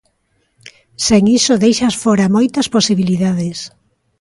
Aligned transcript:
Sen 1.07 1.23
iso 1.37 1.53
deixas 1.63 1.95
fóra 2.03 2.33
moitas 2.35 2.67
posibilidades. 2.75 3.57